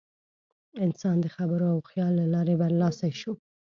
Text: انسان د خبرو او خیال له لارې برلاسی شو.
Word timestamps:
انسان 0.83 1.15
د 1.21 1.27
خبرو 1.35 1.65
او 1.73 1.79
خیال 1.89 2.13
له 2.21 2.25
لارې 2.33 2.53
برلاسی 2.61 3.11
شو. 3.21 3.33